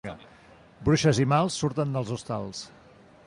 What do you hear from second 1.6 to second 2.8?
surten dels hostals.